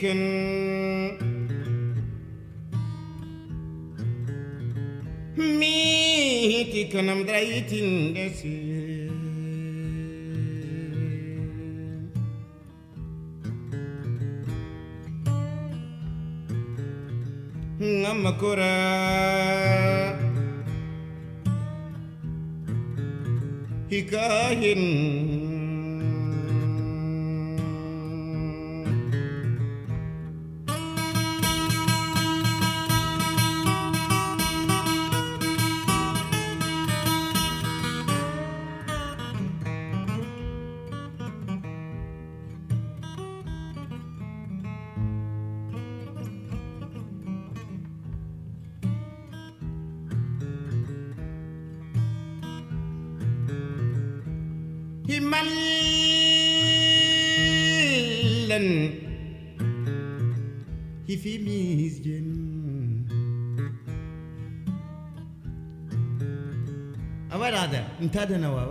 miikin 0.00 1.18
miikin 5.36 7.08
am 7.10 7.26
draitin 7.26 8.14
desi 8.14 8.70
منتادە 68.10 68.36
نەوە 68.44 68.62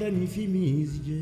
danifimise. 0.00 1.19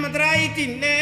matrai 0.00 0.48
tinne 0.56 0.96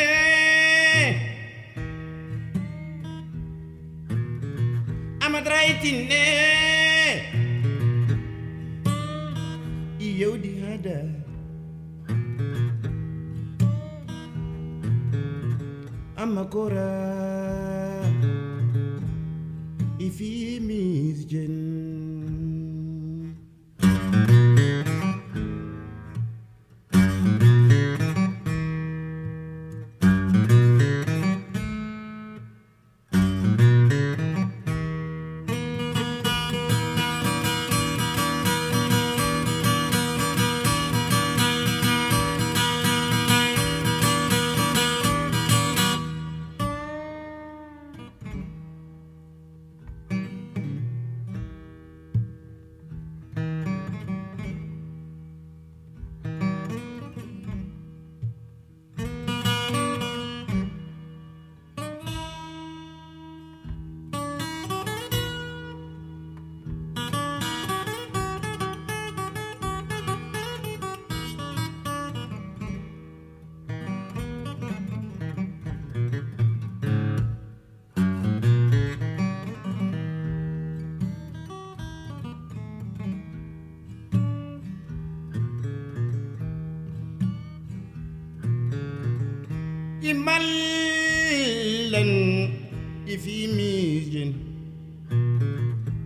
amatrai 5.26 5.70
tinne 5.82 6.24
iyau 10.02 10.34
dihada 10.44 10.98
amakora 16.18 17.17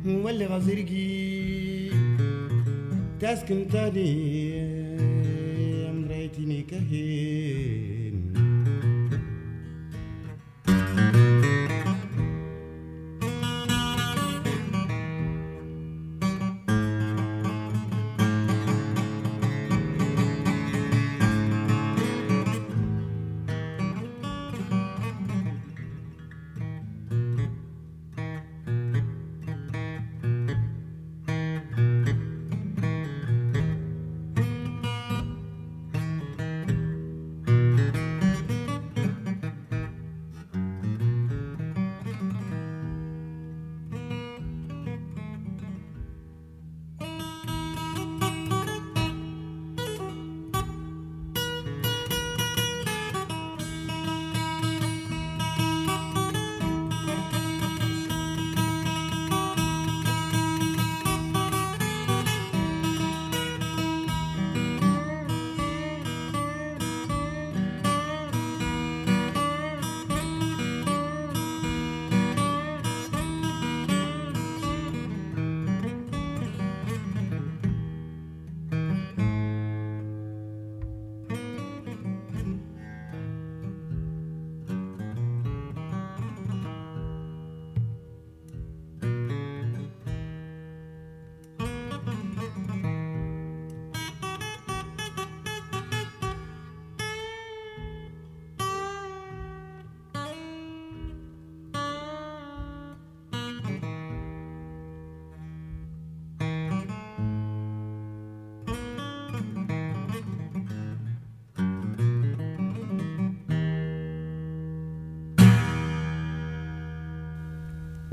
مولي 0.04 0.46
غزيركي 0.46 1.90
تاسكن 3.20 3.68
تاني 3.68 4.72
مريتني 5.92 6.62
كهي. 6.62 8.01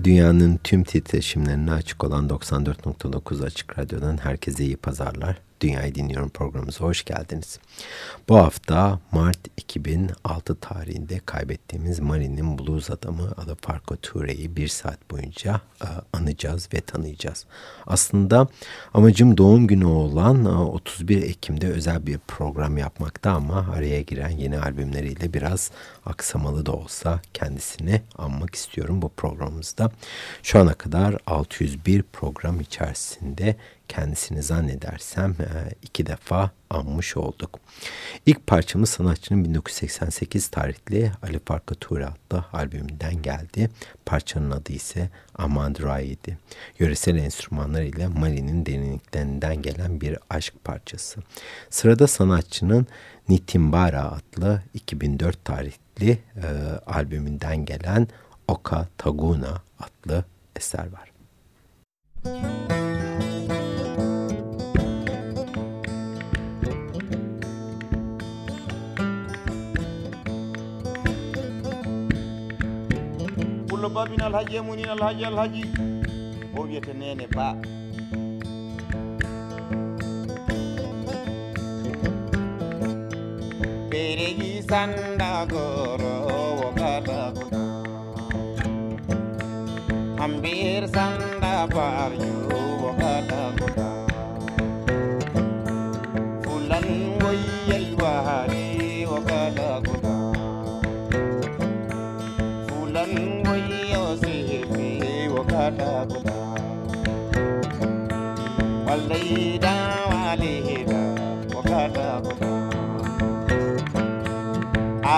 Dünyanın 0.10 0.60
tüm 0.64 0.84
titreşimlerine 0.84 1.72
açık 1.72 2.04
olan 2.04 2.28
94.9 2.30 3.46
Açık 3.46 3.80
Radyo'dan 3.80 4.18
herkese 4.18 4.64
iyi 4.66 4.78
pazarlar. 4.78 5.38
Dünyayı 5.62 5.96
Dinliyorum 5.96 6.30
programımıza 6.30 6.80
hoş 6.80 7.06
geldiniz. 7.06 7.60
Bu 8.30 8.38
hafta 8.38 9.00
Mart 9.12 9.39
2006 9.60 10.56
tarihinde 10.56 11.20
kaybettiğimiz 11.26 12.00
Mari'nin 12.00 12.58
blues 12.58 12.90
adamı 12.90 13.32
adı 13.38 13.56
Farko 13.56 13.96
Toure'yi 13.96 14.56
bir 14.56 14.68
saat 14.68 15.12
boyunca 15.12 15.62
e, 15.82 15.88
anacağız 16.14 16.70
ve 16.74 16.82
tanıyacağız. 16.82 17.46
Aslında 17.88 18.48
amacım 18.94 19.38
doğum 19.38 19.68
günü 19.68 19.86
olan 19.86 20.46
31 20.46 21.22
e, 21.22 21.26
Ekim'de 21.26 21.68
özel 21.68 22.08
bir 22.08 22.18
program 22.28 22.78
yapmakta 22.78 23.32
ama 23.32 23.68
araya 23.76 24.02
giren 24.02 24.30
yeni 24.30 24.60
albümleriyle 24.60 25.34
biraz 25.34 25.72
aksamalı 26.06 26.66
da 26.66 26.72
olsa 26.72 27.22
kendisini 27.34 28.02
anmak 28.18 28.56
istiyorum 28.56 29.02
bu 29.02 29.10
programımızda. 29.10 29.92
Şu 30.44 30.60
ana 30.60 30.74
kadar 30.74 31.18
601 31.28 32.04
program 32.04 32.60
içerisinde 32.60 33.56
kendisini 33.90 34.44
zannedersem 34.44 35.32
e, 35.40 35.74
iki 35.82 36.06
defa 36.06 36.52
anmış 36.70 37.18
olduk. 37.18 37.60
İlk 38.26 38.48
parçamız 38.48 38.90
sanatçının 38.90 39.44
1988 39.44 40.48
tarihli 40.48 41.12
Ali 41.24 41.40
Farka 41.46 41.76
Ture 41.76 42.06
adlı 42.06 42.46
albümünden 42.54 43.22
geldi. 43.22 43.70
Parçanın 44.06 44.52
adı 44.52 44.74
ise 44.74 45.10
Amandura'ydı. 45.36 46.38
Yöresel 46.80 47.16
enstrümanlar 47.16 47.82
ile 47.82 48.08
Mali'nin 48.08 48.66
derinliklerinden 48.66 49.62
gelen 49.62 50.02
bir 50.02 50.18
aşk 50.30 50.54
parçası. 50.64 51.22
Sırada 51.70 52.08
sanatçının 52.08 52.88
Nitimbara 53.30 54.12
adlı 54.12 54.64
2004 54.74 55.46
tarihli 55.46 56.12
e, 56.12 56.48
albümünden 56.86 57.66
gelen 57.66 58.08
Oka 58.48 58.88
Taguna 58.98 59.62
adlı 59.80 60.26
eser 60.56 60.88
var. 60.92 61.12
Müzik 62.26 62.79
ba 74.00 74.06
min 74.12 74.22
alhaji 74.28 74.56
e 74.60 74.62
munin 74.68 74.90
alhaji 74.96 75.24
alhaji. 75.30 75.64
O 76.58 76.60
wiyete 76.64 76.94
nene 77.00 77.26
ba 77.36 77.48
peregi 83.92 84.52
sandagorowo 84.70 86.68
katakuda 86.80 87.64
hambir 90.20 90.84
sanda 90.96 91.54
baryo 91.76 92.32
wo 92.82 92.92
katakuda 93.02 93.59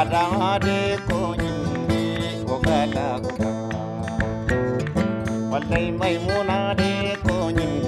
adamade 0.02 0.78
ko 1.08 1.18
nyinde 1.42 2.04
ko 2.48 2.56
gada 2.66 3.08
ko 3.22 3.50
wallai 5.52 5.88
maimuna 6.00 6.60
de 6.80 6.92
ko 7.26 7.36
nyinde 7.58 7.82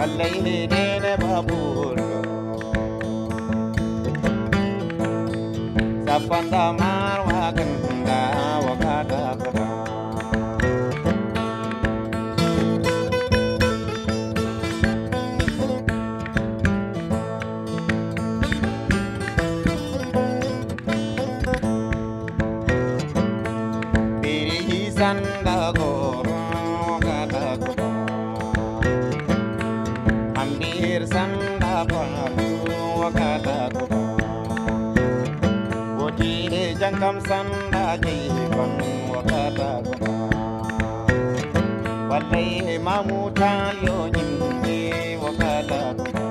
والليل 0.00 0.42
نين 0.44 1.02
بابول 1.20 1.96
سفن 6.06 6.50
دمار 6.50 7.20
وكندا 7.28 8.22
وكادا 8.66 9.49
ram 37.10 37.18
sanda 37.28 37.84
jiban 38.04 38.72
wakata 39.12 39.70
guna. 39.84 40.12
Wallahi 42.10 42.78
mamu 42.86 43.30
taliyo 43.38 43.98
nyimbe 44.14 44.78
wakata 45.24 45.80
guna. 45.98 46.24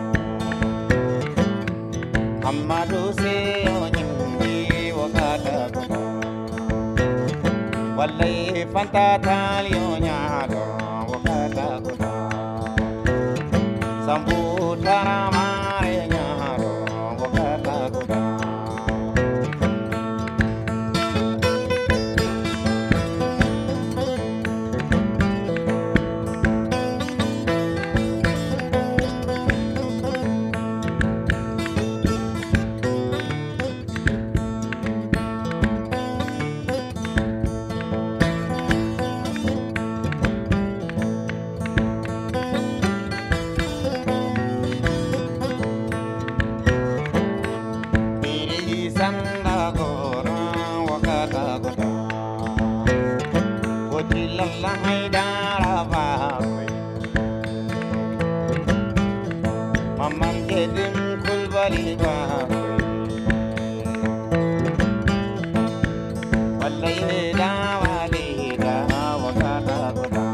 Amma 2.49 2.79
dose 2.91 3.35
nyimbe 3.95 4.93
wakata 4.99 5.57
guna. 5.73 5.99
Wallahi 7.97 8.65
fanta 8.73 9.19
taliyo 9.27 9.99
nyado 10.05 10.63
wakata 11.11 11.67
guna. 11.83 12.11
Sambu 14.05 14.38
balida 60.67 62.15
wallahi 66.59 67.33
da 67.39 67.51
walida 67.83 68.75
wakata 69.23 69.93
kuda 69.95 70.29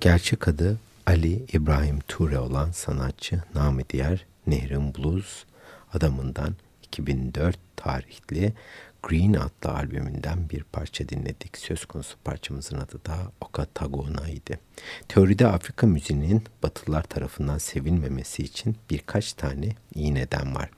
Gerçek 0.00 0.48
adı 0.48 0.78
Ali 1.06 1.44
İbrahim 1.52 2.00
Ture 2.08 2.38
olan 2.38 2.70
sanatçı 2.70 3.42
namı 3.54 3.80
diğer 3.88 4.26
Nehrin 4.46 4.94
Blues 4.94 5.44
adamından 5.92 6.54
2004 6.82 7.58
tarihli 7.76 8.52
Green 9.08 9.32
adlı 9.32 9.70
albümünden 9.70 10.50
bir 10.50 10.62
parça 10.62 11.08
dinledik. 11.08 11.58
Söz 11.58 11.84
konusu 11.84 12.16
parçamızın 12.24 12.78
adı 12.78 13.04
da 13.04 13.32
Okatagona 13.40 14.28
idi. 14.28 14.58
Teoride 15.08 15.46
Afrika 15.46 15.86
müziğinin 15.86 16.44
Batılılar 16.62 17.02
tarafından 17.02 17.58
sevilmemesi 17.58 18.42
için 18.42 18.76
birkaç 18.90 19.32
tane 19.32 19.68
iyi 19.94 20.14
neden 20.14 20.54
var. 20.54 20.70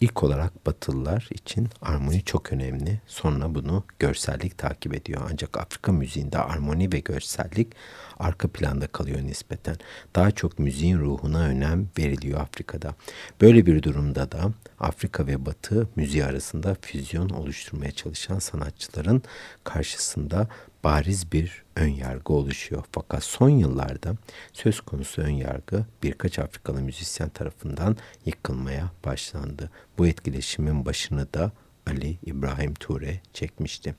İlk 0.00 0.22
olarak 0.22 0.66
Batılılar 0.66 1.28
için 1.30 1.68
armoni 1.82 2.24
çok 2.24 2.52
önemli. 2.52 3.00
Sonra 3.06 3.54
bunu 3.54 3.84
görsellik 3.98 4.58
takip 4.58 4.94
ediyor. 4.94 5.28
Ancak 5.32 5.58
Afrika 5.58 5.92
müziğinde 5.92 6.38
armoni 6.38 6.92
ve 6.92 6.98
görsellik 6.98 7.72
arka 8.18 8.48
planda 8.48 8.86
kalıyor 8.86 9.22
nispeten. 9.22 9.76
Daha 10.16 10.30
çok 10.30 10.58
müziğin 10.58 10.98
ruhuna 10.98 11.40
önem 11.40 11.88
veriliyor 11.98 12.40
Afrika'da. 12.40 12.94
Böyle 13.40 13.66
bir 13.66 13.82
durumda 13.82 14.32
da 14.32 14.50
Afrika 14.80 15.26
ve 15.26 15.46
Batı 15.46 15.88
müziği 15.96 16.24
arasında 16.24 16.76
füzyon 16.80 17.28
oluşturmaya 17.28 17.92
çalışan 17.92 18.38
sanatçıların 18.38 19.22
karşısında 19.64 20.48
bariz 20.84 21.32
bir 21.32 21.64
ön 21.76 21.88
yargı 21.88 22.32
oluşuyor. 22.32 22.84
Fakat 22.92 23.24
son 23.24 23.48
yıllarda 23.48 24.16
söz 24.52 24.80
konusu 24.80 25.22
ön 25.22 25.30
yargı 25.30 25.84
birkaç 26.02 26.38
Afrikalı 26.38 26.80
müzisyen 26.80 27.28
tarafından 27.28 27.96
yıkılmaya 28.26 28.90
başlandı. 29.04 29.70
Bu 29.98 30.06
etkileşimin 30.06 30.86
başını 30.86 31.34
da 31.34 31.52
Ali 31.86 32.18
İbrahim 32.26 32.74
Ture 32.74 33.20
çekmişti. 33.32 33.94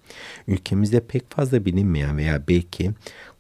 Ülkemizde 0.47 0.99
pek 0.99 1.31
fazla 1.31 1.65
bilinmeyen 1.65 2.17
veya 2.17 2.47
belki 2.47 2.91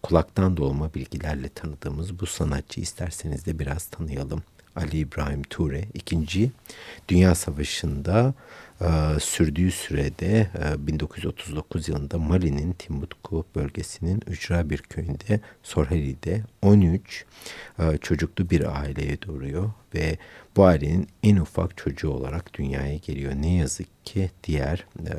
kulaktan 0.03 0.57
dolma 0.57 0.93
bilgilerle 0.93 1.49
tanıdığımız 1.49 2.19
bu 2.19 2.25
sanatçı 2.25 2.81
isterseniz 2.81 3.45
de 3.45 3.59
biraz 3.59 3.85
tanıyalım. 3.85 4.43
Ali 4.75 4.97
İbrahim 4.97 5.43
Ture 5.43 5.85
2. 5.93 6.51
Dünya 7.09 7.35
Savaşı'nda 7.35 8.33
sürdüğü 9.19 9.71
sürede 9.71 10.47
e, 10.63 10.87
1939 10.87 11.89
yılında 11.89 12.17
Mali'nin 12.17 12.73
Timbuktu 12.73 13.45
bölgesinin 13.55 14.21
ücra 14.27 14.69
bir 14.69 14.77
köyünde 14.77 15.39
Sorheli'de 15.63 16.43
13 16.61 17.25
e, 17.79 17.97
çocuklu 17.97 18.49
bir 18.49 18.81
aileye 18.81 19.21
doğuruyor 19.21 19.71
ve 19.95 20.17
bu 20.55 20.65
ailenin 20.65 21.07
en 21.23 21.35
ufak 21.35 21.77
çocuğu 21.77 22.09
olarak 22.09 22.53
dünyaya 22.53 22.95
geliyor. 22.95 23.33
Ne 23.35 23.55
yazık 23.55 24.05
ki 24.05 24.31
diğer 24.43 24.85
e, 24.99 25.13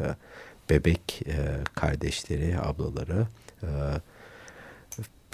bebek 0.70 1.22
e, 1.26 1.36
kardeşleri, 1.74 2.58
ablaları 2.60 3.26
e, 3.62 3.68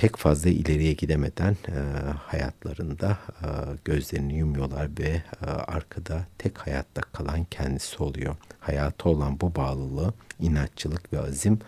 pek 0.02 0.16
fazla 0.16 0.50
ileriye 0.50 0.92
gidemeden 0.92 1.56
e, 1.68 1.78
hayatlarında 2.26 3.18
e, 3.42 3.48
gözlerini 3.84 4.38
yumuyorlar 4.38 4.88
ve 4.98 5.22
e, 5.46 5.46
arkada 5.46 6.26
tek 6.38 6.58
hayatta 6.58 7.00
kalan 7.00 7.44
kendisi 7.44 8.02
oluyor. 8.02 8.36
Hayatı 8.60 9.08
olan 9.08 9.40
bu 9.40 9.54
bağlılığı 9.54 10.14
inatçılık 10.40 11.12
ve 11.12 11.20
azim 11.20 11.58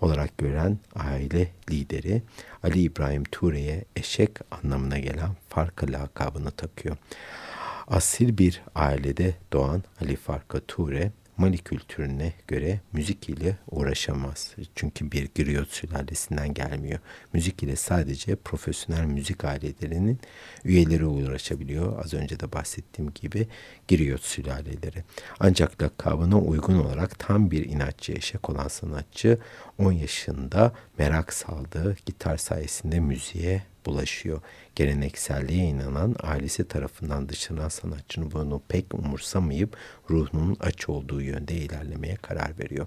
olarak 0.00 0.38
gören 0.38 0.78
aile 0.94 1.48
lideri 1.70 2.22
Ali 2.62 2.80
İbrahim 2.80 3.24
Ture'ye 3.24 3.84
eşek 3.96 4.30
anlamına 4.50 4.98
gelen 4.98 5.30
Farka 5.48 5.86
lakabını 5.86 6.50
takıyor. 6.50 6.96
Asil 7.86 8.38
bir 8.38 8.62
ailede 8.74 9.34
doğan 9.52 9.82
Ali 10.00 10.16
Farka 10.16 10.60
Ture 10.60 11.12
Mali 11.36 11.58
kültürüne 11.58 12.32
göre 12.48 12.80
müzik 12.92 13.28
ile 13.28 13.56
uğraşamaz. 13.70 14.54
Çünkü 14.74 15.12
bir 15.12 15.30
griot 15.36 15.68
sülalesinden 15.68 16.54
gelmiyor. 16.54 16.98
Müzik 17.32 17.62
ile 17.62 17.76
sadece 17.76 18.36
profesyonel 18.36 19.04
müzik 19.04 19.44
ailelerinin 19.44 20.18
üyeleri 20.64 21.06
uğraşabiliyor. 21.06 22.04
Az 22.04 22.14
önce 22.14 22.40
de 22.40 22.52
bahsettiğim 22.52 23.12
gibi 23.14 23.48
griot 23.88 24.22
sülaleleri. 24.22 25.04
Ancak 25.40 25.82
lakabına 25.82 26.38
uygun 26.38 26.78
olarak 26.78 27.18
tam 27.18 27.50
bir 27.50 27.64
inatçı 27.64 28.12
eşek 28.12 28.50
olan 28.50 28.68
sanatçı 28.68 29.38
10 29.78 29.92
yaşında 29.92 30.72
merak 30.98 31.32
saldığı 31.32 31.96
gitar 32.06 32.36
sayesinde 32.36 33.00
müziğe 33.00 33.62
bulaşıyor. 33.86 34.40
Gelenekselliğe 34.74 35.64
inanan 35.64 36.16
ailesi 36.22 36.68
tarafından 36.68 37.28
dışlanan 37.28 37.68
sanatçının 37.68 38.32
bunu 38.32 38.62
pek 38.68 38.94
umursamayıp 38.94 39.76
ruhunun 40.10 40.56
aç 40.60 40.88
olduğu 40.88 41.22
yönde 41.22 41.54
ilerlemeye 41.54 42.16
karar 42.16 42.58
veriyor. 42.58 42.86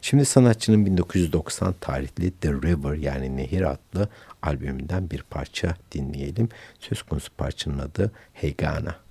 Şimdi 0.00 0.24
sanatçının 0.24 0.86
1990 0.86 1.74
tarihli 1.80 2.30
The 2.30 2.52
River 2.52 2.94
yani 2.96 3.36
Nehir 3.36 3.62
adlı 3.62 4.08
albümünden 4.42 5.10
bir 5.10 5.22
parça 5.22 5.76
dinleyelim. 5.92 6.48
Söz 6.78 7.02
konusu 7.02 7.32
parçanın 7.36 7.78
adı 7.78 8.12
Hegana. 8.32 9.03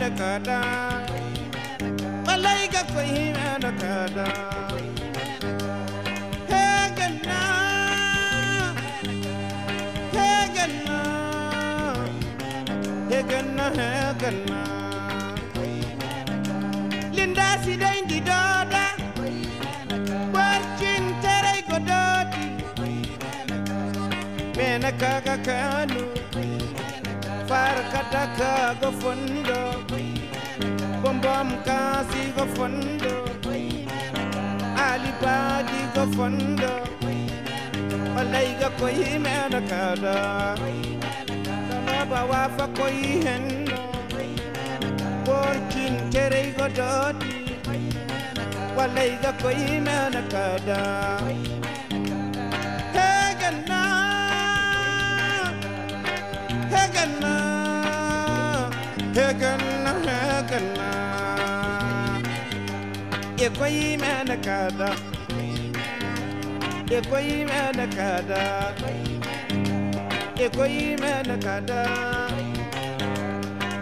da 0.00 0.08
kada 0.20 0.58
malai 2.26 2.62
ga 2.74 2.82
koi 2.92 3.14
da 3.64 3.70
kada 3.82 4.26
he 6.50 6.64
ganna 6.98 7.40
he 10.16 10.28
ganna 10.56 11.00
he 13.78 13.86
linda 17.16 17.48
si 17.64 17.76
dai 17.76 18.00
di 18.10 18.18
doda. 18.20 18.84
Warcin 20.34 21.04
teri 21.22 21.58
godoti. 21.68 22.44
Menaka 24.56 25.12
ga 25.26 25.36
kanu. 25.46 26.02
Farkata 27.48 28.24
ka 28.38 28.52
ga 28.80 28.90
fundo. 29.00 29.65
Mbamkazi 31.16 32.22
go 32.36 32.46
fondo 32.54 33.14
Alibadi 34.86 35.80
go 35.94 36.04
fondo 36.16 36.72
Walai 38.16 38.50
ga 38.60 38.70
koi 38.78 39.18
mera 39.18 39.60
kada 39.70 40.56
Sama 41.86 42.20
wafa 42.30 42.66
koi 42.76 43.00
hendo. 43.24 43.78
Borkin 45.24 45.94
kere 46.12 46.42
go 46.56 46.68
dodi 46.78 47.34
Walai 48.76 49.12
ga 49.22 49.32
koi 49.42 49.80
mera 49.86 50.22
kada 50.32 50.80
Hey 52.96 53.34
ganna. 53.40 53.82
Hey 56.72 56.88
ganna. 56.94 57.35
koyi 63.58 63.96
mana 63.98 64.36
kada. 64.36 64.90
Ya 66.90 67.00
koyi 67.02 67.44
mana 67.48 67.86
kada. 67.96 68.42
Ya 70.38 70.48
koyi 70.50 70.96
mana 71.00 71.36
kada. 71.40 71.82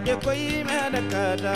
Ya 0.07 0.15
koyi 0.15 0.63
mana 0.63 1.01
kada. 1.11 1.55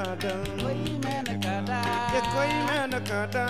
kada 0.00 0.34
koi 0.60 0.76
mena 1.04 1.34
kada 1.44 1.78
ye 2.12 2.20
koi 2.32 2.52
mena 2.68 3.00
kada 3.08 3.44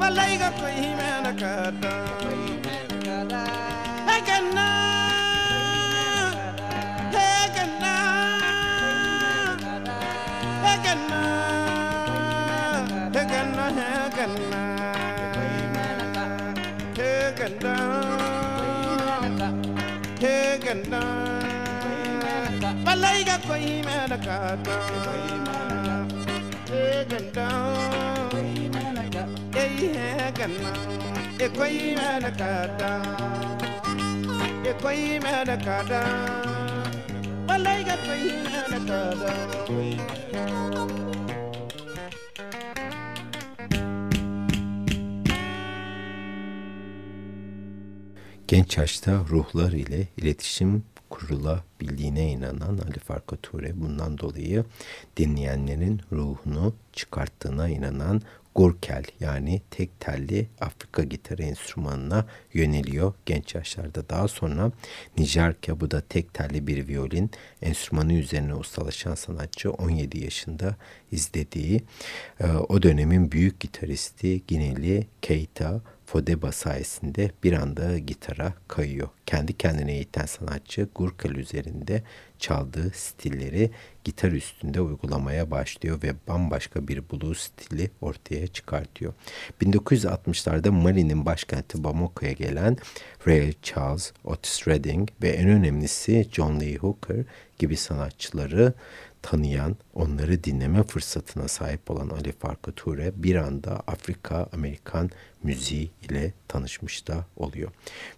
walai 0.00 0.32
ga 0.42 0.50
koi 0.60 0.78
mena 0.98 1.32
kada 1.42 1.92
koi 2.22 2.40
kada 3.06 3.42
hagana 4.08 4.68
Koi 23.48 23.82
mena 23.86 24.18
kata 24.26 24.74
E 26.72 27.04
ganda. 27.10 27.46
E 29.54 29.64
he 29.78 30.32
ganda 30.38 30.70
E 31.44 31.48
koi 31.48 31.94
mena 31.96 32.30
kata 32.40 32.90
E 34.64 34.72
koi 34.82 35.18
mena 35.24 35.56
kata 35.66 36.00
Malaiga 37.46 37.96
koi 38.06 38.24
mena 38.44 38.78
kata 38.88 39.32
Genç 48.48 48.76
yaşta 48.78 49.12
ruhlar 49.30 49.72
ile 49.72 50.08
iletişim 50.16 50.84
kurulabildiğine 51.14 52.30
inanan 52.30 52.78
Ali 52.78 52.98
Farka 52.98 53.36
Ture 53.36 53.80
bundan 53.80 54.18
dolayı 54.18 54.64
dinleyenlerin 55.16 56.00
ruhunu 56.12 56.74
çıkarttığına 56.92 57.68
inanan 57.68 58.22
Gurkel 58.54 59.04
yani 59.20 59.62
tek 59.70 60.00
telli 60.00 60.48
Afrika 60.60 61.02
gitarı 61.02 61.42
enstrümanına 61.42 62.26
yöneliyor 62.52 63.14
genç 63.26 63.54
yaşlarda. 63.54 64.08
Daha 64.08 64.28
sonra 64.28 64.72
Nijerka 65.18 65.80
bu 65.80 65.90
da 65.90 66.00
tek 66.00 66.34
telli 66.34 66.66
bir 66.66 66.88
violin 66.88 67.30
enstrümanı 67.62 68.12
üzerine 68.12 68.54
ustalaşan 68.54 69.14
sanatçı 69.14 69.70
17 69.70 70.24
yaşında 70.24 70.76
izlediği 71.12 71.82
e, 72.40 72.46
o 72.46 72.82
dönemin 72.82 73.32
büyük 73.32 73.60
gitaristi 73.60 74.42
Gineli 74.46 75.06
Keita 75.22 75.80
Fodeba 76.06 76.52
sayesinde 76.52 77.30
bir 77.44 77.52
anda 77.52 77.98
gitara 77.98 78.52
kayıyor. 78.68 79.08
Kendi 79.26 79.58
kendine 79.58 79.92
eğiten 79.92 80.26
sanatçı 80.26 80.88
Gurkel 80.94 81.34
üzerinde 81.34 82.02
çaldığı 82.38 82.90
stilleri 82.90 83.70
gitar 84.04 84.32
üstünde 84.32 84.80
uygulamaya 84.80 85.50
başlıyor 85.50 86.02
ve 86.02 86.14
bambaşka 86.28 86.88
bir 86.88 87.10
blues 87.10 87.38
stili 87.38 87.90
ortaya 88.00 88.46
çıkartıyor. 88.46 89.14
1960'larda 89.62 90.70
Mali'nin 90.70 91.26
başkenti 91.26 91.84
Bamako'ya 91.84 92.32
gelen 92.32 92.76
Ray 93.26 93.52
Charles, 93.62 94.12
Otis 94.24 94.68
Redding 94.68 95.08
ve 95.22 95.28
en 95.28 95.48
önemlisi 95.48 96.28
John 96.32 96.60
Lee 96.60 96.76
Hooker 96.76 97.24
gibi 97.58 97.76
sanatçıları 97.76 98.74
tanıyan, 99.24 99.76
onları 99.94 100.44
dinleme 100.44 100.82
fırsatına 100.82 101.48
sahip 101.48 101.90
olan 101.90 102.08
Ali 102.08 102.32
Farka 102.32 102.72
Ture 102.72 103.12
bir 103.16 103.34
anda 103.34 103.82
Afrika 103.86 104.48
Amerikan 104.52 105.10
müziği 105.42 105.90
ile 106.02 106.32
tanışmış 106.48 107.08
da 107.08 107.26
oluyor. 107.36 107.70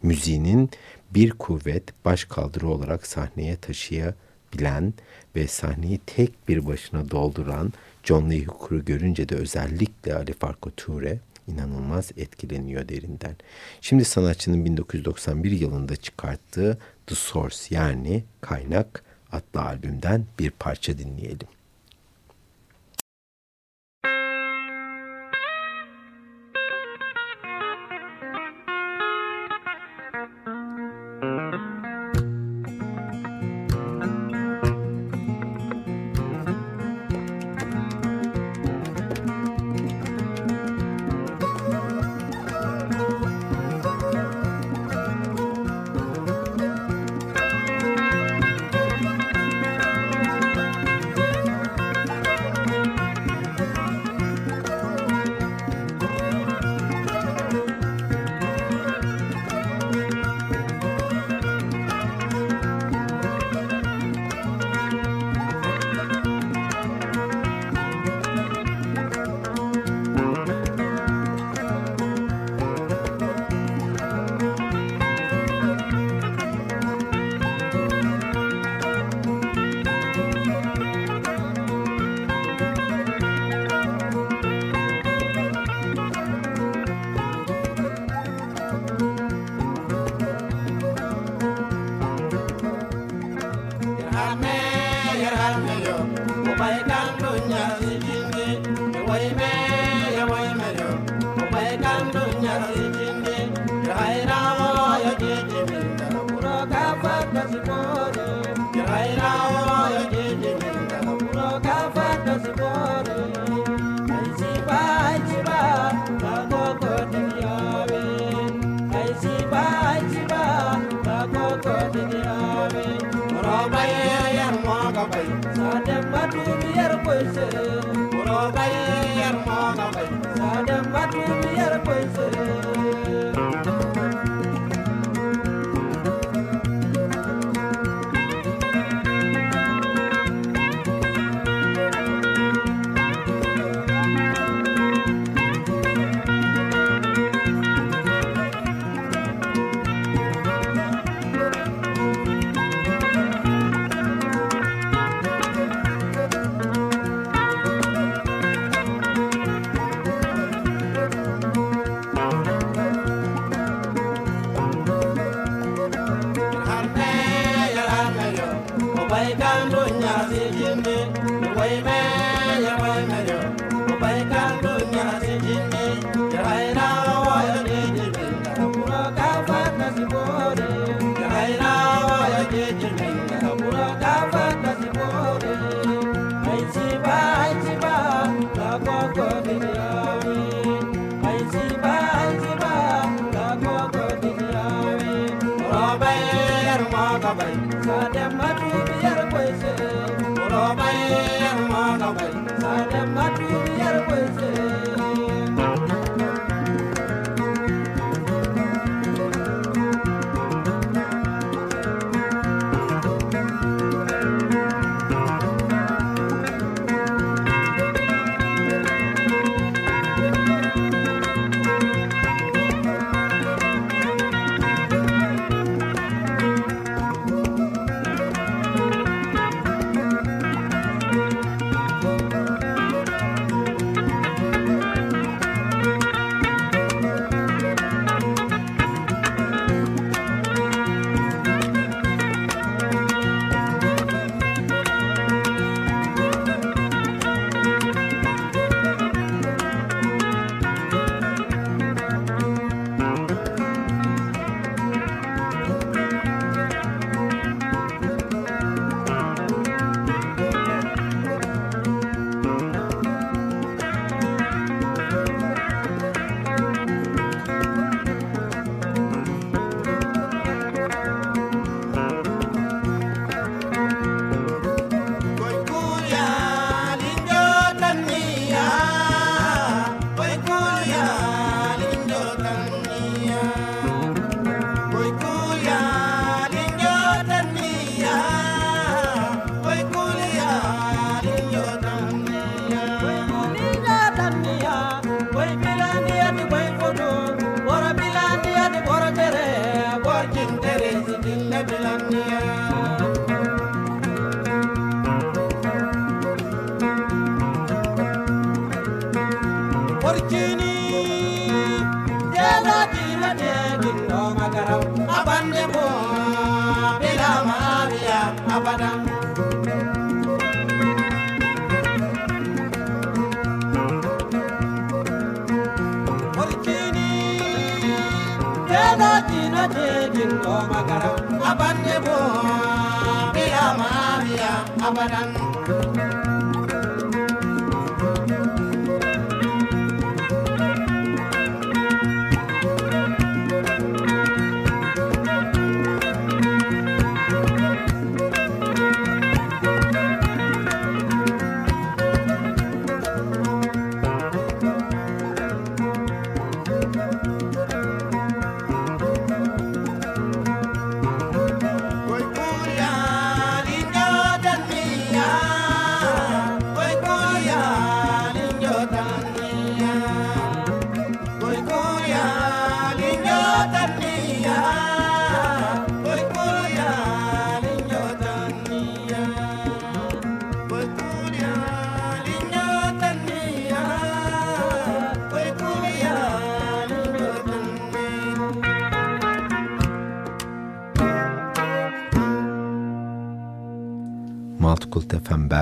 Müziğinin 0.03 0.71
bir 1.11 1.31
kuvvet 1.31 2.05
baş 2.05 2.25
kaldırı 2.25 2.69
olarak 2.69 3.07
sahneye 3.07 3.57
taşıyabilen 3.57 4.95
ve 5.37 5.47
sahneyi 5.47 6.01
tek 6.07 6.49
bir 6.49 6.66
başına 6.66 7.11
dolduran 7.11 7.73
John 8.03 8.31
Lee 8.31 8.45
Hooker'ı 8.45 8.81
görünce 8.81 9.29
de 9.29 9.35
özellikle 9.35 10.14
Ali 10.14 10.33
Farka 10.33 10.71
Ture 10.71 11.19
inanılmaz 11.49 12.11
etkileniyor 12.16 12.88
derinden. 12.88 13.37
Şimdi 13.81 14.05
sanatçının 14.05 14.64
1991 14.64 15.51
yılında 15.51 15.97
çıkarttığı 15.97 16.79
The 17.07 17.14
Source 17.14 17.57
yani 17.71 18.25
Kaynak 18.40 19.06
adlı 19.37 19.62
albümden 19.62 20.25
bir 20.38 20.51
parça 20.51 20.99
dinleyelim. 20.99 21.49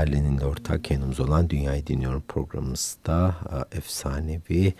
Berlin'in 0.05 0.39
de 0.39 0.47
ortak 0.47 0.91
yayınımız 0.91 1.21
olan 1.21 1.51
Dünyayı 1.51 1.87
Dinliyorum 1.87 2.23
programımızda 2.29 3.37
e, 3.53 3.79
efsanevi 3.79 4.75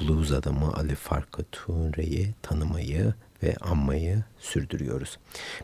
blues 0.00 0.32
adamı 0.32 0.74
Ali 0.74 0.94
Farka 0.94 1.42
Ture'yi 1.52 2.34
tanımayı 2.42 3.14
ve 3.42 3.56
anmayı 3.60 4.24
sürdürüyoruz. 4.38 5.18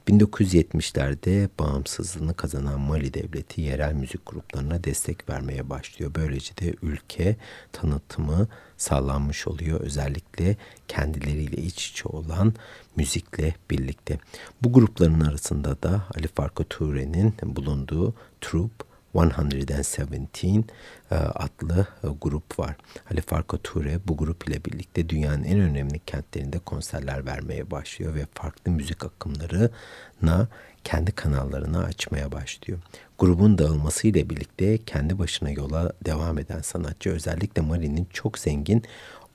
1970'lerde 0.09 1.49
bağımsızlığını 1.59 2.35
kazanan 2.35 2.81
Mali 2.81 3.15
devleti 3.15 3.61
yerel 3.61 3.93
müzik 3.93 4.27
gruplarına 4.27 4.85
destek 4.85 5.29
vermeye 5.29 5.71
başlıyor. 5.71 6.13
Böylece 6.15 6.57
de 6.57 6.75
ülke 6.83 7.37
tanıtımı 7.73 8.49
sağlanmış 8.77 9.47
oluyor. 9.47 9.81
Özellikle 9.81 10.57
kendileriyle 10.89 11.63
iç 11.63 11.91
içe 11.91 12.09
olan 12.09 12.55
müzikle 12.97 13.55
birlikte. 13.71 14.19
Bu 14.63 14.73
grupların 14.73 15.21
arasında 15.21 15.83
da 15.83 16.03
Ali 16.17 16.29
Farka 16.29 16.65
Ture'nin 16.65 17.35
bulunduğu 17.43 18.15
Troop 18.41 18.93
117 19.15 20.65
e, 21.11 21.15
adlı 21.15 21.87
e, 22.05 22.07
grup 22.21 22.59
var. 22.59 22.77
Ali 23.11 23.21
Farka 23.21 23.57
Ture 23.57 23.99
bu 24.09 24.17
grup 24.17 24.49
ile 24.49 24.65
birlikte 24.65 25.09
dünyanın 25.09 25.45
en 25.45 25.61
önemli 25.61 25.99
kentlerinde 25.99 26.59
konserler 26.59 27.27
vermeye 27.27 27.71
başlıyor 27.71 28.15
ve 28.15 28.27
farklı 28.35 28.73
müzik 28.73 29.05
akımlarına 29.05 30.49
kendi 30.85 31.13
kanallarını 31.13 31.85
açmaya 31.85 32.33
başlıyor. 32.33 32.79
Grubun 33.19 33.59
dağılması 33.59 34.09
ile 34.09 34.31
birlikte 34.31 34.79
kendi 34.79 35.19
başına 35.19 35.51
yola 35.51 35.93
devam 36.05 36.39
eden 36.39 36.61
sanatçı 36.61 37.11
özellikle 37.11 37.63
Mali'nin 37.63 38.09
çok 38.13 38.39
zengin 38.39 38.83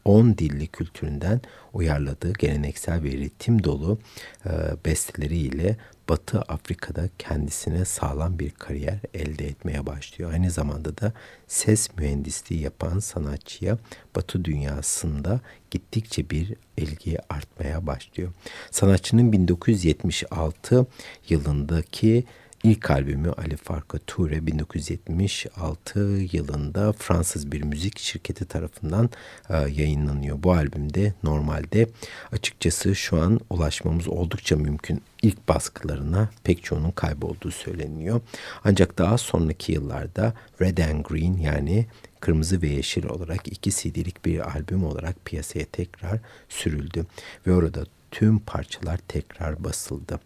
10 0.05 0.37
dilli 0.37 0.67
kültüründen 0.67 1.41
uyarladığı 1.73 2.33
geleneksel 2.33 3.03
ve 3.03 3.09
ritim 3.09 3.63
dolu 3.63 3.99
e, 4.45 4.49
besteleriyle 4.85 5.77
Batı 6.09 6.41
Afrika'da 6.41 7.09
kendisine 7.19 7.85
sağlam 7.85 8.39
bir 8.39 8.51
kariyer 8.51 8.99
elde 9.13 9.47
etmeye 9.47 9.85
başlıyor. 9.85 10.33
Aynı 10.33 10.51
zamanda 10.51 10.97
da 10.97 11.13
ses 11.47 11.89
mühendisliği 11.97 12.61
yapan 12.61 12.99
sanatçıya 12.99 13.77
Batı 14.15 14.45
dünyasında 14.45 15.39
gittikçe 15.71 16.29
bir 16.29 16.53
ilgi 16.77 17.17
artmaya 17.29 17.87
başlıyor. 17.87 18.31
Sanatçının 18.71 19.31
1976 19.31 20.85
yılındaki 21.29 22.23
İlk 22.67 22.91
albümü 22.91 23.31
Ali 23.31 23.57
Farka 23.57 23.97
Ture 23.97 24.47
1976 24.47 25.99
yılında 26.31 26.93
Fransız 26.93 27.51
bir 27.51 27.61
müzik 27.61 27.99
şirketi 27.99 28.45
tarafından 28.45 29.09
e, 29.49 29.55
yayınlanıyor. 29.57 30.43
Bu 30.43 30.51
albümde 30.51 31.13
normalde 31.23 31.89
açıkçası 32.31 32.95
şu 32.95 33.21
an 33.21 33.39
ulaşmamız 33.49 34.07
oldukça 34.07 34.55
mümkün 34.55 35.01
ilk 35.21 35.47
baskılarına 35.47 36.29
pek 36.43 36.63
çoğunun 36.63 36.91
kaybolduğu 36.91 37.51
söyleniyor. 37.51 38.21
Ancak 38.63 38.97
daha 38.97 39.17
sonraki 39.17 39.71
yıllarda 39.71 40.33
Red 40.61 40.77
and 40.77 41.05
Green 41.05 41.37
yani 41.37 41.85
Kırmızı 42.19 42.61
ve 42.61 42.67
Yeşil 42.67 43.05
olarak 43.05 43.47
iki 43.47 43.71
CD'lik 43.71 44.25
bir 44.25 44.55
albüm 44.55 44.83
olarak 44.83 45.25
piyasaya 45.25 45.65
tekrar 45.65 46.19
sürüldü 46.49 47.05
ve 47.47 47.53
orada 47.53 47.85
tüm 48.17 48.39
parçalar 48.39 48.97
tekrar 49.07 49.63
basıldı. 49.63 50.19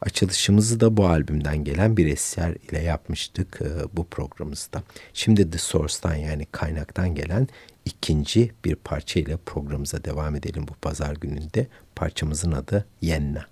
Açılışımızı 0.00 0.80
da 0.80 0.96
bu 0.96 1.06
albümden 1.06 1.64
gelen 1.64 1.96
bir 1.96 2.06
eser 2.06 2.54
ile 2.68 2.82
yapmıştık 2.82 3.60
e, 3.62 3.96
bu 3.96 4.06
programımızda. 4.06 4.82
Şimdi 5.12 5.50
The 5.50 5.58
Source'tan 5.58 6.14
yani 6.14 6.46
kaynaktan 6.52 7.14
gelen 7.14 7.48
ikinci 7.84 8.52
bir 8.64 8.74
parça 8.74 9.20
ile 9.20 9.36
programımıza 9.36 10.04
devam 10.04 10.36
edelim 10.36 10.66
bu 10.68 10.72
pazar 10.72 11.16
gününde. 11.16 11.66
Parçamızın 11.96 12.52
adı 12.52 12.86
Yenna. 13.00 13.46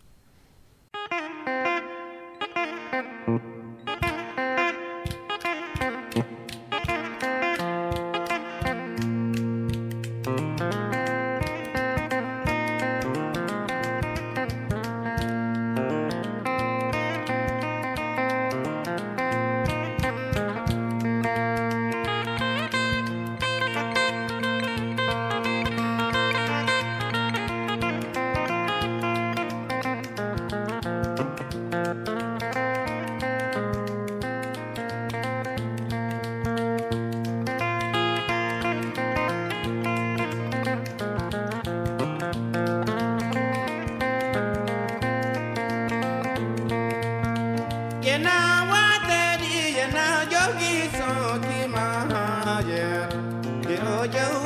Yena 3.28 3.55
yeah, 52.66 53.08
yeah, 53.68 54.04
yeah. 54.04 54.45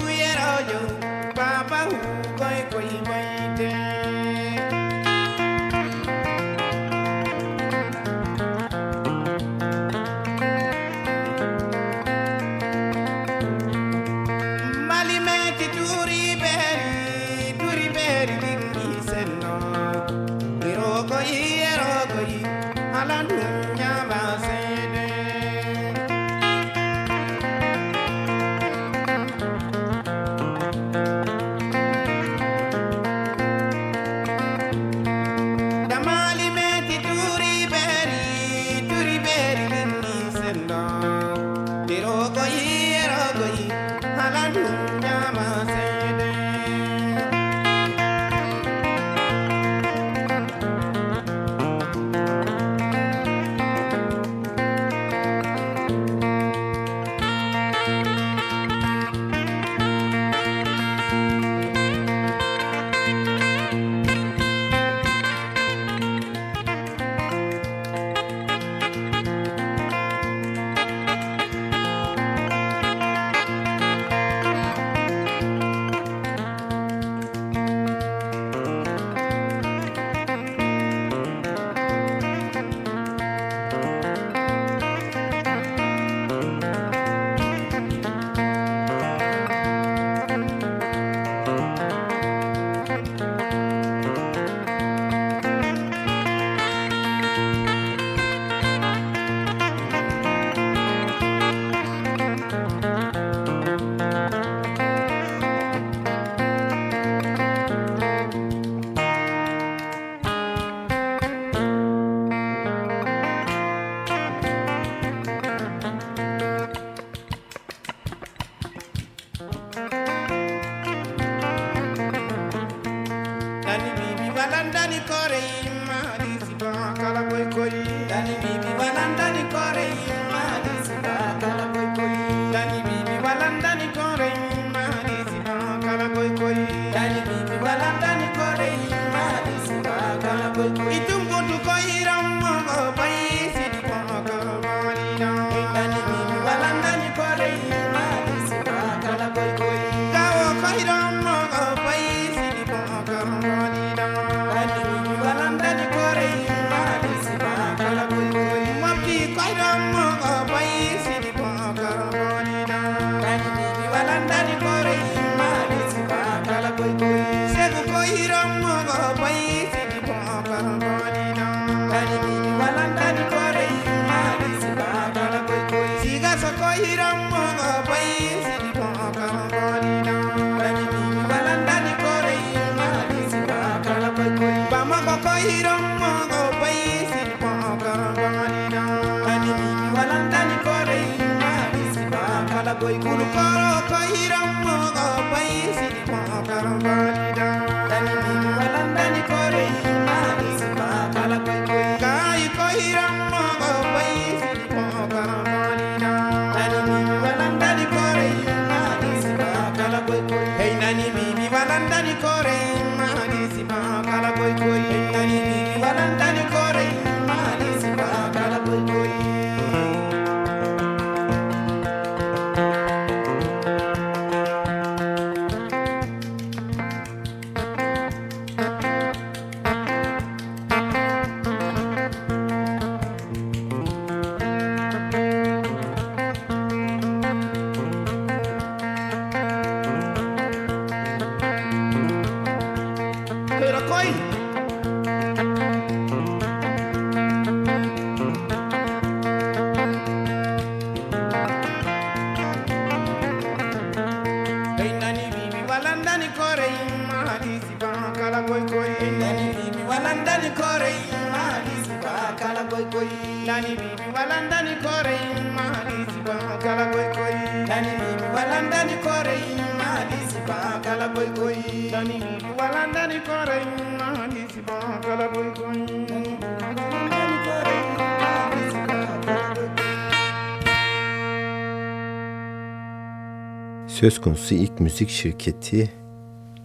Söz 284.00 284.20
konusu 284.20 284.54
ilk 284.54 284.80
müzik 284.80 285.08
şirketi 285.08 285.90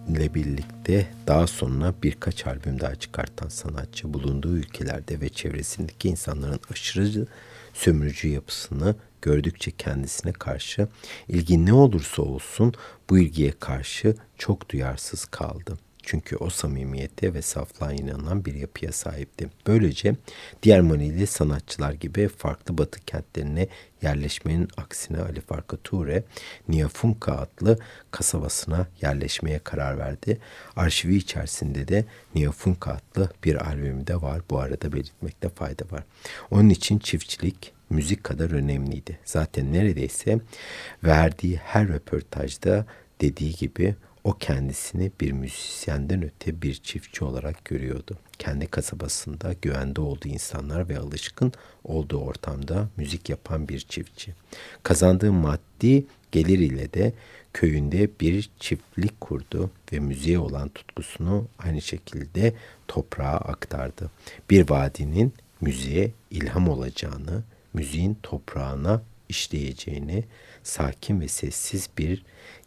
ile 0.08 0.34
birlikte 0.34 1.06
daha 1.26 1.46
sonra 1.46 1.94
birkaç 2.02 2.46
albüm 2.46 2.80
daha 2.80 2.94
çıkartan 2.94 3.48
sanatçı 3.48 4.14
bulunduğu 4.14 4.56
ülkelerde 4.56 5.20
ve 5.20 5.28
çevresindeki 5.28 6.08
insanların 6.08 6.60
aşırı 6.70 7.26
sömürücü 7.74 8.28
yapısını 8.28 8.94
gördükçe 9.22 9.70
kendisine 9.70 10.32
karşı 10.32 10.88
ilgi 11.28 11.66
ne 11.66 11.72
olursa 11.72 12.22
olsun 12.22 12.74
bu 13.10 13.18
ilgiye 13.18 13.52
karşı 13.60 14.14
çok 14.38 14.70
duyarsız 14.70 15.24
kaldı. 15.24 15.78
Çünkü 16.06 16.36
o 16.36 16.50
samimiyete 16.50 17.34
ve 17.34 17.42
saflığa 17.42 17.92
inanan 17.92 18.44
bir 18.44 18.54
yapıya 18.54 18.92
sahipti. 18.92 19.48
Böylece 19.66 20.14
diğer 20.62 20.80
Manili 20.80 21.26
sanatçılar 21.26 21.92
gibi 21.92 22.28
farklı 22.28 22.78
batı 22.78 23.00
kentlerine 23.00 23.68
yerleşmenin 24.02 24.68
aksine 24.76 25.18
Ali 25.20 25.40
Farka 25.40 25.76
Ture, 25.76 26.24
Niafunka 26.68 27.32
adlı 27.32 27.78
kasabasına 28.10 28.86
yerleşmeye 29.02 29.58
karar 29.58 29.98
verdi. 29.98 30.38
Arşivi 30.76 31.16
içerisinde 31.16 31.88
de 31.88 32.04
Niafunka 32.34 32.90
adlı 32.90 33.30
bir 33.44 33.66
albümü 33.66 34.06
de 34.06 34.22
var. 34.22 34.40
Bu 34.50 34.58
arada 34.58 34.92
belirtmekte 34.92 35.48
fayda 35.48 35.84
var. 35.90 36.04
Onun 36.50 36.68
için 36.68 36.98
çiftçilik, 36.98 37.72
müzik 37.90 38.24
kadar 38.24 38.50
önemliydi. 38.50 39.18
Zaten 39.24 39.72
neredeyse 39.72 40.40
verdiği 41.04 41.56
her 41.56 41.88
röportajda 41.88 42.86
dediği 43.20 43.54
gibi 43.54 43.94
o 44.26 44.32
kendisini 44.32 45.10
bir 45.20 45.32
müzisyenden 45.32 46.22
öte 46.22 46.62
bir 46.62 46.74
çiftçi 46.74 47.24
olarak 47.24 47.64
görüyordu. 47.64 48.18
Kendi 48.38 48.66
kasabasında 48.66 49.54
güvende 49.62 50.00
olduğu 50.00 50.28
insanlar 50.28 50.88
ve 50.88 50.98
alışkın 50.98 51.52
olduğu 51.84 52.18
ortamda 52.18 52.88
müzik 52.96 53.28
yapan 53.28 53.68
bir 53.68 53.80
çiftçi. 53.80 54.34
Kazandığı 54.82 55.32
maddi 55.32 56.06
gelir 56.32 56.58
ile 56.58 56.92
de 56.92 57.12
köyünde 57.52 58.10
bir 58.20 58.50
çiftlik 58.60 59.20
kurdu 59.20 59.70
ve 59.92 59.98
müziğe 59.98 60.38
olan 60.38 60.68
tutkusunu 60.68 61.48
aynı 61.58 61.82
şekilde 61.82 62.54
toprağa 62.88 63.36
aktardı. 63.36 64.10
Bir 64.50 64.70
vadinin 64.70 65.34
müziğe 65.60 66.10
ilham 66.30 66.68
olacağını, 66.68 67.42
müziğin 67.74 68.18
toprağına 68.22 69.02
işleyeceğini, 69.28 70.24
sakin 70.62 71.20
ve 71.20 71.28
sessiz 71.28 71.88
bir 71.98 72.22